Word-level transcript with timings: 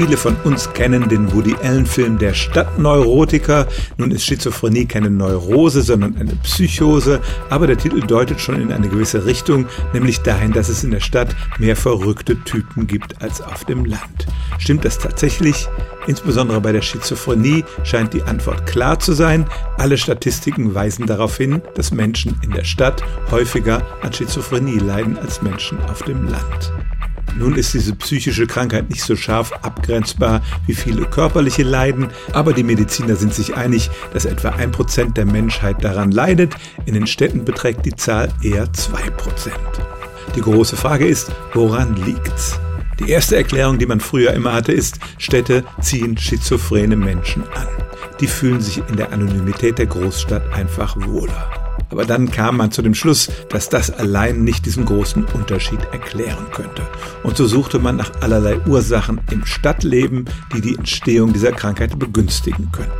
Viele 0.00 0.16
von 0.16 0.34
uns 0.44 0.72
kennen 0.72 1.10
den 1.10 1.30
Woody 1.30 1.54
Allen-Film 1.62 2.16
Der 2.16 2.32
Stadtneurotiker. 2.32 3.66
Nun 3.98 4.10
ist 4.12 4.24
Schizophrenie 4.24 4.86
keine 4.86 5.10
Neurose, 5.10 5.82
sondern 5.82 6.16
eine 6.16 6.34
Psychose, 6.36 7.20
aber 7.50 7.66
der 7.66 7.76
Titel 7.76 8.00
deutet 8.00 8.40
schon 8.40 8.62
in 8.62 8.72
eine 8.72 8.88
gewisse 8.88 9.26
Richtung, 9.26 9.66
nämlich 9.92 10.20
dahin, 10.20 10.52
dass 10.52 10.70
es 10.70 10.82
in 10.84 10.90
der 10.90 11.00
Stadt 11.00 11.36
mehr 11.58 11.76
verrückte 11.76 12.42
Typen 12.44 12.86
gibt 12.86 13.20
als 13.20 13.42
auf 13.42 13.66
dem 13.66 13.84
Land. 13.84 14.26
Stimmt 14.58 14.86
das 14.86 14.98
tatsächlich? 14.98 15.68
Insbesondere 16.06 16.62
bei 16.62 16.72
der 16.72 16.80
Schizophrenie 16.80 17.62
scheint 17.84 18.14
die 18.14 18.22
Antwort 18.22 18.64
klar 18.64 18.98
zu 18.98 19.12
sein. 19.12 19.44
Alle 19.76 19.98
Statistiken 19.98 20.74
weisen 20.74 21.04
darauf 21.04 21.36
hin, 21.36 21.60
dass 21.74 21.92
Menschen 21.92 22.40
in 22.42 22.52
der 22.52 22.64
Stadt 22.64 23.04
häufiger 23.30 23.82
an 24.00 24.14
Schizophrenie 24.14 24.78
leiden 24.78 25.18
als 25.18 25.42
Menschen 25.42 25.78
auf 25.90 26.00
dem 26.04 26.26
Land. 26.26 26.72
Nun 27.36 27.54
ist 27.54 27.74
diese 27.74 27.94
psychische 27.94 28.46
Krankheit 28.46 28.90
nicht 28.90 29.02
so 29.02 29.16
scharf 29.16 29.52
abgrenzbar 29.62 30.42
wie 30.66 30.74
viele 30.74 31.06
körperliche 31.06 31.62
Leiden, 31.62 32.08
aber 32.32 32.52
die 32.52 32.62
Mediziner 32.62 33.16
sind 33.16 33.34
sich 33.34 33.56
einig, 33.56 33.90
dass 34.12 34.24
etwa 34.24 34.50
ein 34.50 34.72
Prozent 34.72 35.16
der 35.16 35.26
Menschheit 35.26 35.82
daran 35.82 36.10
leidet. 36.10 36.54
In 36.86 36.94
den 36.94 37.06
Städten 37.06 37.44
beträgt 37.44 37.86
die 37.86 37.94
Zahl 37.94 38.28
eher 38.42 38.72
zwei 38.72 39.08
Prozent. 39.10 39.56
Die 40.36 40.40
große 40.40 40.76
Frage 40.76 41.06
ist, 41.06 41.32
woran 41.54 41.96
liegt's? 41.96 42.58
Die 43.00 43.10
erste 43.10 43.36
Erklärung, 43.36 43.78
die 43.78 43.86
man 43.86 44.00
früher 44.00 44.32
immer 44.34 44.52
hatte, 44.52 44.72
ist, 44.72 44.98
Städte 45.18 45.64
ziehen 45.80 46.18
schizophrene 46.18 46.96
Menschen 46.96 47.42
an. 47.54 47.66
Die 48.20 48.26
fühlen 48.26 48.60
sich 48.60 48.82
in 48.88 48.96
der 48.96 49.12
Anonymität 49.12 49.78
der 49.78 49.86
Großstadt 49.86 50.52
einfach 50.52 50.96
wohler. 50.96 51.59
Aber 51.90 52.04
dann 52.04 52.30
kam 52.30 52.56
man 52.56 52.70
zu 52.70 52.82
dem 52.82 52.94
Schluss, 52.94 53.28
dass 53.48 53.68
das 53.68 53.90
allein 53.90 54.44
nicht 54.44 54.64
diesen 54.66 54.84
großen 54.84 55.24
Unterschied 55.34 55.80
erklären 55.92 56.46
könnte. 56.52 56.82
Und 57.22 57.36
so 57.36 57.46
suchte 57.46 57.78
man 57.78 57.96
nach 57.96 58.12
allerlei 58.20 58.60
Ursachen 58.66 59.20
im 59.30 59.44
Stadtleben, 59.44 60.24
die 60.54 60.60
die 60.60 60.76
Entstehung 60.76 61.32
dieser 61.32 61.52
Krankheit 61.52 61.98
begünstigen 61.98 62.70
könnten. 62.72 62.92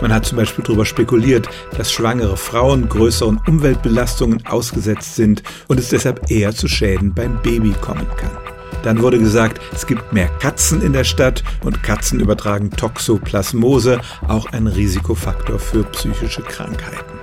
Man 0.00 0.12
hat 0.12 0.26
zum 0.26 0.36
Beispiel 0.36 0.64
darüber 0.64 0.84
spekuliert, 0.84 1.48
dass 1.78 1.92
schwangere 1.92 2.36
Frauen 2.36 2.88
größeren 2.88 3.40
Umweltbelastungen 3.46 4.44
ausgesetzt 4.46 5.14
sind 5.14 5.42
und 5.68 5.78
es 5.78 5.88
deshalb 5.88 6.30
eher 6.30 6.54
zu 6.54 6.68
Schäden 6.68 7.14
beim 7.14 7.40
Baby 7.42 7.72
kommen 7.80 8.06
kann. 8.16 8.32
Dann 8.82 9.00
wurde 9.00 9.18
gesagt, 9.18 9.62
es 9.72 9.86
gibt 9.86 10.12
mehr 10.12 10.28
Katzen 10.40 10.82
in 10.82 10.92
der 10.92 11.04
Stadt 11.04 11.42
und 11.64 11.82
Katzen 11.82 12.20
übertragen 12.20 12.70
Toxoplasmose, 12.70 14.00
auch 14.28 14.52
ein 14.52 14.66
Risikofaktor 14.66 15.58
für 15.58 15.84
psychische 15.84 16.42
Krankheiten. 16.42 17.13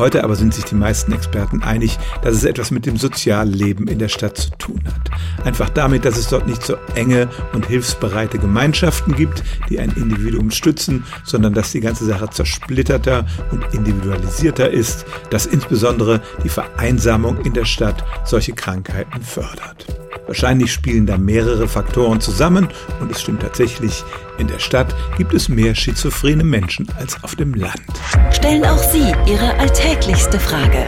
Heute 0.00 0.24
aber 0.24 0.34
sind 0.34 0.54
sich 0.54 0.64
die 0.64 0.76
meisten 0.76 1.12
Experten 1.12 1.62
einig, 1.62 1.98
dass 2.22 2.34
es 2.34 2.44
etwas 2.44 2.70
mit 2.70 2.86
dem 2.86 2.96
Sozialleben 2.96 3.86
in 3.86 3.98
der 3.98 4.08
Stadt 4.08 4.38
zu 4.38 4.48
tun 4.52 4.80
hat. 4.86 5.46
Einfach 5.46 5.68
damit, 5.68 6.06
dass 6.06 6.16
es 6.16 6.28
dort 6.28 6.46
nicht 6.46 6.62
so 6.62 6.76
enge 6.94 7.28
und 7.52 7.66
hilfsbereite 7.66 8.38
Gemeinschaften 8.38 9.14
gibt, 9.14 9.44
die 9.68 9.78
ein 9.78 9.90
Individuum 9.90 10.52
stützen, 10.52 11.04
sondern 11.24 11.52
dass 11.52 11.72
die 11.72 11.80
ganze 11.80 12.06
Sache 12.06 12.30
zersplitterter 12.30 13.26
und 13.50 13.62
individualisierter 13.74 14.70
ist, 14.70 15.04
dass 15.28 15.44
insbesondere 15.44 16.22
die 16.44 16.48
Vereinsamung 16.48 17.38
in 17.44 17.52
der 17.52 17.66
Stadt 17.66 18.02
solche 18.24 18.54
Krankheiten 18.54 19.20
fördert. 19.20 19.99
Wahrscheinlich 20.30 20.72
spielen 20.72 21.06
da 21.06 21.18
mehrere 21.18 21.66
Faktoren 21.66 22.20
zusammen 22.20 22.68
und 23.00 23.10
es 23.10 23.20
stimmt 23.20 23.42
tatsächlich, 23.42 24.04
in 24.38 24.46
der 24.46 24.60
Stadt 24.60 24.94
gibt 25.18 25.34
es 25.34 25.48
mehr 25.48 25.74
schizophrene 25.74 26.44
Menschen 26.44 26.86
als 27.00 27.20
auf 27.24 27.34
dem 27.34 27.52
Land. 27.52 27.82
Stellen 28.30 28.64
auch 28.64 28.78
Sie 28.78 29.12
Ihre 29.26 29.58
alltäglichste 29.58 30.38
Frage 30.38 30.86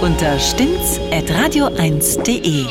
unter 0.00 0.40
stimmt's.radio1.de. 0.40 2.64